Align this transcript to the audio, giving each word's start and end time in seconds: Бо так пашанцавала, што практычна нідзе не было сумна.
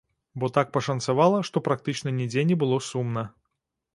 Бо 0.43 0.47
так 0.55 0.71
пашанцавала, 0.77 1.41
што 1.51 1.63
практычна 1.69 2.15
нідзе 2.21 2.47
не 2.53 2.57
было 2.63 2.83
сумна. 2.89 3.27